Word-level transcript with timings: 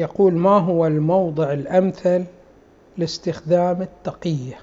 يقول 0.00 0.34
ما 0.34 0.58
هو 0.58 0.86
الموضع 0.86 1.52
الأمثل 1.52 2.24
لاستخدام 2.98 3.82
التقية؟ 3.82 4.58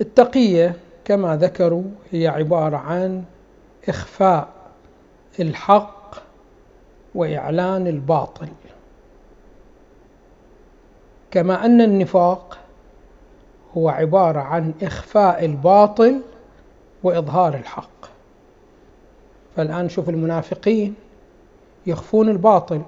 التقية 0.00 0.76
كما 1.04 1.36
ذكروا 1.36 1.84
هي 2.10 2.28
عبارة 2.28 2.76
عن 2.76 3.24
إخفاء 3.88 4.48
الحق 5.40 6.14
وإعلان 7.14 7.86
الباطل. 7.86 8.48
كما 11.30 11.64
أن 11.64 11.80
النفاق 11.80 12.58
هو 13.76 13.88
عبارة 13.88 14.40
عن 14.40 14.72
إخفاء 14.82 15.44
الباطل 15.44 16.20
وإظهار 17.02 17.54
الحق. 17.54 18.06
فالآن 19.56 19.88
شوف 19.88 20.08
المنافقين. 20.08 20.94
يخفون 21.86 22.28
الباطل 22.28 22.82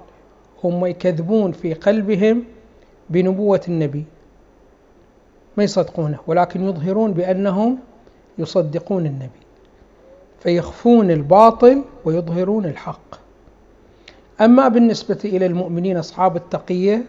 هم 0.63 0.85
يكذبون 0.85 1.51
في 1.51 1.73
قلبهم 1.73 2.43
بنبوة 3.09 3.61
النبي. 3.67 4.05
ما 5.57 5.63
يصدقونه؟ 5.63 6.19
ولكن 6.27 6.69
يظهرون 6.69 7.13
بأنهم 7.13 7.77
يصدقون 8.37 9.05
النبي. 9.05 9.45
فيخفون 10.39 11.11
الباطل 11.11 11.81
ويظهرون 12.05 12.65
الحق. 12.65 13.15
أما 14.41 14.67
بالنسبة 14.67 15.19
إلى 15.23 15.45
المؤمنين 15.45 15.97
أصحاب 15.97 16.35
التقية 16.35 17.03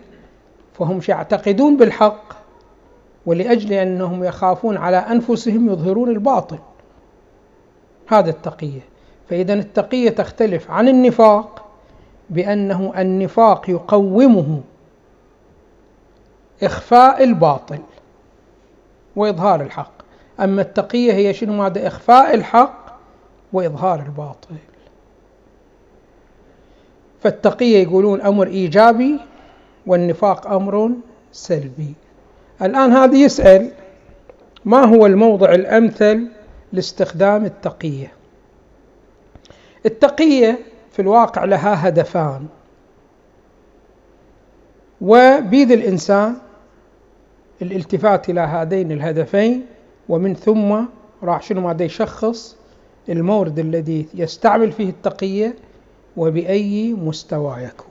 فهم 0.74 1.00
يعتقدون 1.08 1.76
بالحق 1.76 2.36
ولأجل 3.26 3.72
أنهم 3.72 4.24
يخافون 4.24 4.76
على 4.76 4.96
أنفسهم 4.96 5.70
يظهرون 5.70 6.08
الباطل. 6.08 6.58
هذا 8.06 8.30
التقية. 8.30 8.80
فإذا 9.28 9.54
التقية 9.54 10.10
تختلف 10.10 10.70
عن 10.70 10.88
النفاق 10.88 11.55
بأنه 12.30 12.92
النفاق 12.98 13.70
يقومه 13.70 14.60
إخفاء 16.62 17.24
الباطل 17.24 17.78
وإظهار 19.16 19.62
الحق. 19.62 19.92
أما 20.40 20.62
التقية 20.62 21.12
هي 21.12 21.34
شنو 21.34 21.52
ماذا 21.52 21.86
إخفاء 21.86 22.34
الحق 22.34 22.98
وإظهار 23.52 24.00
الباطل. 24.00 24.54
فالتقية 27.22 27.82
يقولون 27.82 28.20
أمر 28.20 28.46
إيجابي 28.46 29.20
والنفاق 29.86 30.46
أمر 30.46 30.90
سلبي. 31.32 31.94
الآن 32.62 32.92
هذا 32.92 33.16
يسأل 33.16 33.70
ما 34.64 34.84
هو 34.84 35.06
الموضع 35.06 35.54
الأمثل 35.54 36.28
لاستخدام 36.72 37.44
التقية؟ 37.44 38.12
التقية 39.86 40.58
في 40.96 41.02
الواقع 41.02 41.44
لها 41.44 41.88
هدفان. 41.88 42.46
وبيد 45.00 45.70
الإنسان 45.70 46.36
الالتفات 47.62 48.30
إلى 48.30 48.40
هذين 48.40 48.92
الهدفين 48.92 49.66
ومن 50.08 50.34
ثم 50.34 50.84
راح 51.22 51.42
شنو 51.42 51.60
ما 51.60 51.76
يشخص 51.80 52.56
المورد 53.08 53.58
الذي 53.58 54.06
يستعمل 54.14 54.72
فيه 54.72 54.88
التقية 54.90 55.54
وبأي 56.16 56.92
مستوى 56.92 57.62
يكون. 57.62 57.90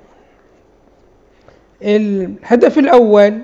الهدف 1.82 2.78
الأول 2.78 3.42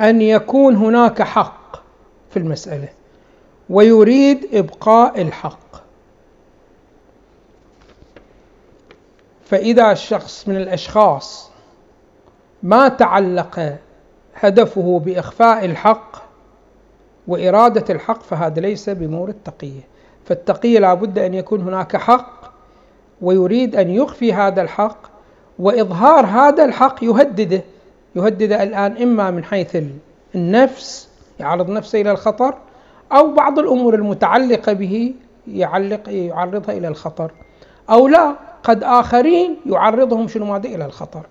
أن 0.00 0.22
يكون 0.22 0.76
هناك 0.76 1.22
حق 1.22 1.82
في 2.30 2.36
المسألة 2.36 2.88
ويريد 3.70 4.48
إبقاء 4.54 5.22
الحق. 5.22 5.87
فإذا 9.48 9.92
الشخص 9.92 10.48
من 10.48 10.56
الأشخاص 10.56 11.50
ما 12.62 12.88
تعلق 12.88 13.78
هدفه 14.34 15.02
بإخفاء 15.04 15.64
الحق 15.64 16.16
وإرادة 17.28 17.94
الحق 17.94 18.22
فهذا 18.22 18.60
ليس 18.60 18.90
بمورد 18.90 19.34
تقية 19.44 19.80
فالتقية 20.24 20.78
لابد 20.78 21.18
أن 21.18 21.34
يكون 21.34 21.60
هناك 21.60 21.96
حق 21.96 22.52
ويريد 23.22 23.76
أن 23.76 23.90
يخفي 23.90 24.32
هذا 24.32 24.62
الحق 24.62 24.98
وإظهار 25.58 26.26
هذا 26.26 26.64
الحق 26.64 27.04
يهدده. 27.04 27.62
يهدده 28.16 28.62
الآن 28.62 29.02
إما 29.02 29.30
من 29.30 29.44
حيث 29.44 29.76
النفس 30.34 31.08
يعرض 31.40 31.70
نفسه 31.70 32.00
إلى 32.00 32.10
الخطر 32.10 32.54
أو 33.12 33.34
بعض 33.34 33.58
الأمور 33.58 33.94
المتعلقة 33.94 34.72
به 34.72 35.14
يعلق 35.48 36.08
يعرضها 36.08 36.76
إلى 36.76 36.88
الخطر 36.88 37.32
أو 37.90 38.08
لا. 38.08 38.47
قد 38.62 38.84
آخرين 38.84 39.56
يعرضهم 39.66 40.28
شنو 40.28 40.44
ماذا؟ 40.44 40.68
إلى 40.68 40.84
الخطر. 40.84 41.26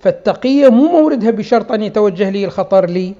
فالتقية 0.00 0.68
مو 0.68 0.84
موردها 0.88 1.30
بشرط 1.30 1.72
أن 1.72 1.82
يتوجه 1.82 2.30
لي 2.30 2.44
الخطر 2.44 2.86
لي 2.86 3.14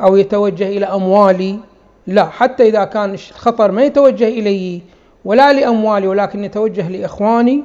أو 0.00 0.16
يتوجه 0.16 0.68
إلى 0.68 0.86
أموالي. 0.86 1.58
لا 2.06 2.24
حتى 2.24 2.68
إذا 2.68 2.84
كان 2.84 3.14
الخطر 3.14 3.70
ما 3.70 3.82
يتوجه 3.82 4.28
إلي 4.28 4.80
ولا 5.24 5.52
لأموالي 5.52 6.06
ولكن 6.06 6.44
يتوجه 6.44 6.88
لإخواني 6.88 7.64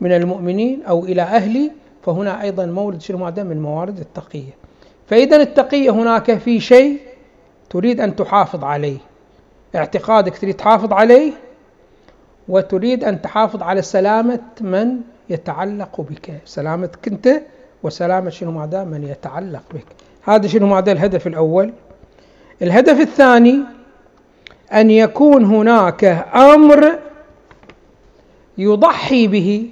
من 0.00 0.12
المؤمنين 0.12 0.82
أو 0.82 1.04
إلى 1.04 1.22
أهلي 1.22 1.70
فهنا 2.02 2.42
أيضا 2.42 2.66
مورد 2.66 3.00
شنو 3.00 3.18
ماذا؟ 3.18 3.42
من 3.42 3.62
موارد 3.62 3.98
التقية. 3.98 4.56
فإذا 5.06 5.36
التقية 5.36 5.90
هناك 5.90 6.38
في 6.38 6.60
شيء 6.60 6.98
تريد 7.70 8.00
أن 8.00 8.16
تحافظ 8.16 8.64
عليه. 8.64 8.98
اعتقادك 9.76 10.38
تريد 10.38 10.54
تحافظ 10.54 10.92
عليه؟ 10.92 11.32
وتريد 12.48 13.04
أن 13.04 13.22
تحافظ 13.22 13.62
على 13.62 13.82
سلامة 13.82 14.40
من 14.60 15.00
يتعلق 15.30 16.00
بك. 16.00 16.40
سلامتك 16.44 17.08
أنت 17.08 17.42
وسلامة 17.82 18.30
شنو 18.30 18.50
ماذا؟ 18.50 18.84
من 18.84 19.04
يتعلق 19.04 19.62
بك. 19.74 19.86
هذا 20.22 20.46
شنو 20.46 20.66
ماذا؟ 20.66 20.92
الهدف 20.92 21.26
الأول. 21.26 21.72
الهدف 22.62 23.00
الثاني 23.00 23.60
أن 24.72 24.90
يكون 24.90 25.44
هناك 25.44 26.04
أمر 26.34 26.98
يضحي 28.58 29.26
به 29.26 29.70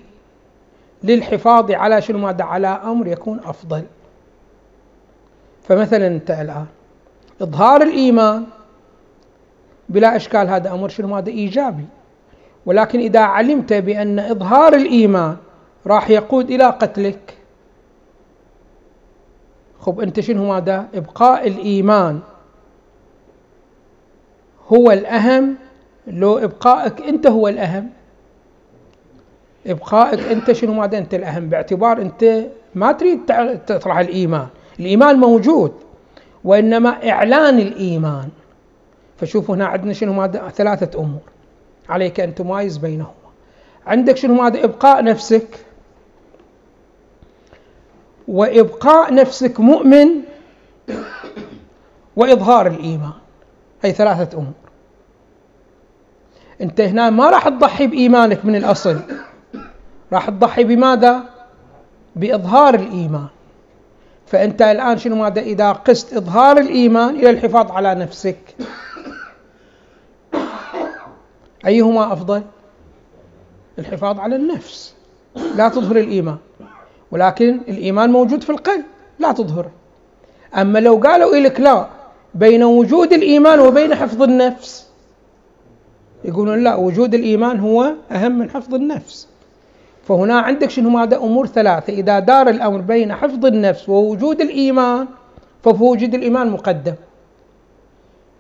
للحفاظ 1.04 1.70
على 1.70 2.03
شنو 2.03 2.19
ماذا؟ 2.19 2.44
على 2.44 2.69
أمر 2.69 3.06
يكون 3.06 3.41
أفضل. 3.44 3.82
فمثلا 5.69 6.06
أنت 6.06 6.31
الآن 6.31 6.66
إظهار 7.42 7.82
الإيمان 7.82 8.47
بلا 9.88 10.16
إشكال 10.16 10.48
هذا 10.48 10.70
أمر 10.72 10.88
شنو 10.88 11.09
ماذا؟ 11.09 11.28
إيجابي. 11.28 11.84
ولكن 12.66 12.99
إذا 12.99 13.21
علمت 13.21 13.72
بأن 13.72 14.19
إظهار 14.19 14.75
الإيمان 14.75 15.37
راح 15.87 16.10
يقود 16.10 16.50
إلى 16.50 16.65
قتلك 16.65 17.38
خب 19.81 20.00
أنت 20.00 20.21
شنو 20.21 20.53
ماذا؟ 20.53 20.88
إبقاء 20.94 21.49
الإيمان 21.49 22.21
هو 24.72 24.93
الأهم 24.93 25.56
لو 26.06 26.38
إبقائك 26.38 27.00
أنت 27.00 27.27
هو 27.27 27.49
الأهم. 27.49 27.91
إبقائك 29.66 30.21
أنت 30.21 30.53
شنو 30.53 30.72
ماذا؟ 30.72 30.98
أنت 30.98 31.15
الأهم. 31.15 31.48
باعتبار 31.48 32.03
أنت 32.03 32.47
ما 32.75 32.93
تريد 32.93 33.21
تطرح 33.66 33.98
الإيمان. 33.98 34.47
الإيمان 34.81 35.16
موجود 35.16 35.72
وإنما 36.44 37.10
إعلان 37.10 37.59
الإيمان. 37.59 38.28
فشوفوا 39.16 39.54
هنا 39.54 39.66
عندنا 39.66 39.93
شنو 39.93 40.12
ماذا؟ 40.12 40.48
ثلاثة 40.48 41.00
أمور. 41.00 41.35
عليك 41.88 42.20
أن 42.20 42.34
تمايز 42.34 42.76
بينهما. 42.76 43.10
عندك 43.86 44.16
شنو؟ 44.16 44.34
ماذا 44.34 44.64
إبقاء 44.64 45.04
نفسك. 45.04 45.66
وإبقاء 48.28 49.14
نفسك 49.14 49.60
مؤمن 49.60 50.08
وإظهار 52.16 52.66
الإيمان. 52.66 53.12
هي 53.82 53.92
ثلاثة 53.92 54.38
أمور. 54.38 54.52
أنت 56.60 56.80
هنا 56.80 57.10
ما 57.10 57.30
راح 57.30 57.48
تضحي 57.48 57.86
بإيمانك 57.86 58.44
من 58.44 58.56
الأصل. 58.56 59.00
راح 60.12 60.30
تضحي 60.30 60.64
بماذا؟ 60.64 61.22
بإظهار 62.16 62.74
الإيمان. 62.74 63.27
فأنت 64.27 64.62
الآن 64.62 64.98
شنو 64.98 65.16
ماذا؟ 65.16 65.41
إذا 65.41 65.72
قست 65.72 66.15
إظهار 66.15 66.59
الإيمان 66.59 67.15
إلى 67.16 67.30
الحفاظ 67.30 67.71
على 67.71 67.94
نفسك 67.94 68.38
أيهما 71.66 72.13
أفضل؟ 72.13 72.42
الحفاظ 73.78 74.21
على 74.21 74.36
النفس. 74.36 74.95
لا 75.57 75.68
تظهر 75.68 75.97
الإيمان. 75.97 76.36
ولكن 77.10 77.60
الإيمان 77.68 78.13
موجود 78.13 78.42
في 78.42 78.51
القلب. 78.51 78.84
لا 79.18 79.33
تظهره 79.33 79.71
أما 80.57 80.78
لو 80.78 80.97
قالوا 80.97 81.36
لك 81.36 81.60
لا 81.60 81.86
بين 82.34 82.65
وجود 82.65 83.13
الإيمان 83.13 83.60
وبين 83.60 83.95
حفظ 83.95 84.22
النفس 84.22 84.86
يقولون 86.24 86.65
لا 86.65 86.74
وجود 86.74 87.15
الإيمان 87.15 87.60
هو 87.60 87.92
أهم 88.10 88.39
من 88.39 88.51
حفظ 88.51 88.74
النفس. 88.74 89.28
فهنا 90.09 90.41
عندك 90.41 90.71
شنو؟ 90.71 90.91
ماذا 90.91 91.16
أمور 91.16 91.47
ثلاثة. 91.47 91.92
إذا 91.92 92.19
دار 92.19 92.48
الأمر 92.48 92.80
بين 92.80 93.15
حفظ 93.15 93.47
النفس 93.47 93.89
ووجود 93.89 94.41
الإيمان 94.41 95.07
فوجود 95.62 96.15
الإيمان 96.15 96.51
مقدم. 96.51 96.95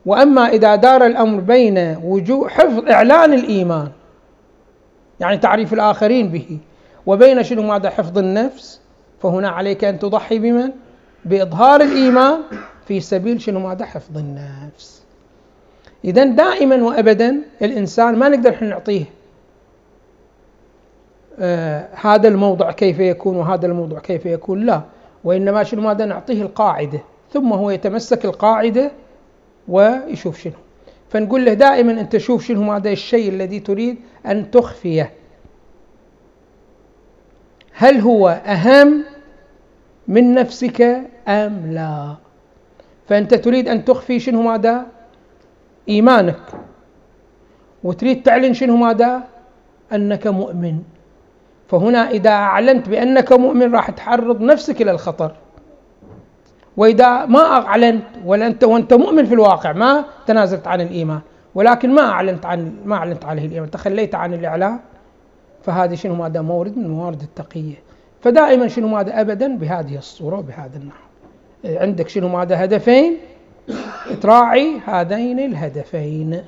وأما 0.06 0.48
إذا 0.48 0.74
دار 0.76 1.06
الأمر 1.06 1.40
بين 1.40 1.96
وجود 2.02 2.48
حفظ 2.48 2.88
إعلان 2.90 3.32
الإيمان 3.32 3.88
يعني 5.20 5.38
تعريف 5.38 5.72
الآخرين 5.72 6.28
به 6.28 6.58
وبين 7.06 7.42
شنو 7.42 7.62
ماذا 7.62 7.90
حفظ 7.90 8.18
النفس 8.18 8.80
فهنا 9.22 9.48
عليك 9.48 9.84
أن 9.84 9.98
تضحي 9.98 10.38
بمن؟ 10.38 10.70
بإظهار 11.24 11.80
الإيمان 11.80 12.40
في 12.88 13.00
سبيل 13.00 13.40
شنو 13.40 13.60
ماذا 13.60 13.84
حفظ 13.84 14.18
النفس. 14.18 15.02
إذا 16.04 16.24
دائما 16.24 16.76
وأبدا 16.84 17.36
الإنسان 17.62 18.16
ما 18.16 18.28
نقدر 18.28 18.50
إحنا 18.50 18.68
نعطيه 18.68 19.04
آه 21.38 21.88
هذا 21.92 22.28
الموضع 22.28 22.72
كيف 22.72 22.98
يكون 22.98 23.36
وهذا 23.36 23.66
الموضوع 23.66 23.98
كيف 23.98 24.26
يكون 24.26 24.66
لا 24.66 24.80
وإنما 25.24 25.62
شنو 25.62 25.82
ماذا 25.82 26.04
نعطيه 26.04 26.42
القاعدة 26.42 27.00
ثم 27.32 27.52
هو 27.52 27.70
يتمسك 27.70 28.24
القاعدة 28.24 28.90
ويشوف 29.68 30.38
شنو. 30.38 30.52
فنقول 31.08 31.44
له 31.44 31.54
دائما 31.54 31.92
أنت 31.92 32.16
شوف 32.16 32.44
شنو 32.44 32.72
هذا 32.72 32.90
الشيء 32.90 33.28
الذي 33.28 33.60
تريد 33.60 33.96
أن 34.26 34.50
تخفيه. 34.50 35.12
هل 37.72 38.00
هو 38.00 38.28
أهم 38.28 39.04
من 40.08 40.34
نفسك 40.34 40.82
أم 41.28 41.72
لا؟ 41.72 42.14
فأنت 43.08 43.34
تريد 43.34 43.68
أن 43.68 43.84
تخفي 43.84 44.20
شنو 44.20 44.42
ماذا؟ 44.42 44.86
إيمانك. 45.88 46.40
وتريد 47.84 48.22
تعلن 48.22 48.54
شنو 48.54 48.76
ماذا؟ 48.76 49.22
أنك 49.92 50.26
مؤمن. 50.26 50.78
فهنا 51.68 52.10
إذا 52.10 52.30
أعلنت 52.30 52.88
بأنك 52.88 53.32
مؤمن 53.32 53.72
راح 53.74 53.90
تعرض 53.90 54.40
نفسك 54.40 54.82
إلى 54.82 54.90
الخطر. 54.90 55.36
وإذا 56.76 57.26
ما 57.26 57.40
أعلنت 57.40 58.04
ولا 58.24 58.46
أنت 58.46 58.64
وأنت 58.64 58.94
مؤمن 58.94 59.24
في 59.24 59.34
الواقع 59.34 59.72
ما 59.72 60.04
تنازلت 60.26 60.66
عن 60.66 60.80
الإيمان. 60.80 61.20
ولكن 61.54 61.94
ما 61.94 62.02
أعلنت 62.02 62.46
عن 62.46 62.72
ما 62.84 62.94
أعلنت 62.96 63.24
عليه 63.24 63.46
الإيمان. 63.46 63.70
تخليت 63.70 64.14
عن 64.14 64.34
الإعلان 64.34 64.78
فهذه 65.62 65.94
شنو؟ 65.94 66.14
ماذا 66.14 66.40
مورد 66.40 66.78
من 66.78 66.88
موارد 66.88 67.22
التقية. 67.22 67.74
فدائما 68.20 68.68
شنو؟ 68.68 68.88
ماذا 68.88 69.20
أبدا 69.20 69.56
بهذه 69.56 69.98
الصورة 69.98 70.38
وبهذا 70.38 70.76
النحو. 70.76 71.06
عندك 71.64 72.08
شنو؟ 72.08 72.28
ماذا 72.28 72.64
هدفين. 72.64 73.16
تراعي 74.22 74.80
هذين 74.86 75.38
الهدفين. 75.38 76.42